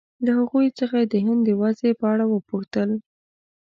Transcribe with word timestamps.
له 0.25 0.31
هغوی 0.39 0.67
څخه 0.79 0.95
یې 1.01 1.07
د 1.13 1.15
هند 1.25 1.41
د 1.45 1.49
وضعې 1.61 1.91
په 1.99 2.05
اړه 2.13 2.25
وپوښتل. 2.27 2.89